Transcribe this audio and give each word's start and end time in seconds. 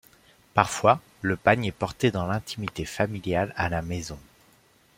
Parfois, 0.55 0.99
le 1.21 1.37
pagne 1.37 1.65
est 1.65 1.71
porté 1.71 2.09
dans 2.09 2.25
l'intimité 2.25 2.85
familiale 2.85 3.53
à 3.55 3.69
la 3.69 3.83
maison. 3.83 4.17